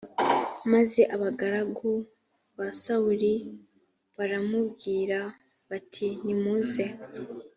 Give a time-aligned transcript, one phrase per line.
[0.71, 1.91] maze abagaragu
[2.57, 3.33] ba sawuli
[4.17, 5.19] baramubwira
[5.69, 6.83] bati nimuze